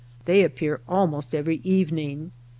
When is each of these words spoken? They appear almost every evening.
They 0.25 0.43
appear 0.43 0.81
almost 0.87 1.35
every 1.35 1.57
evening. 1.57 2.31